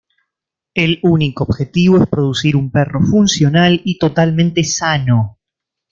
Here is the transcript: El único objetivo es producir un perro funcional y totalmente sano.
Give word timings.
El 0.73 0.99
único 1.03 1.43
objetivo 1.43 2.01
es 2.01 2.09
producir 2.09 2.55
un 2.55 2.71
perro 2.71 3.01
funcional 3.05 3.81
y 3.85 3.99
totalmente 3.99 4.63
sano. 4.63 5.37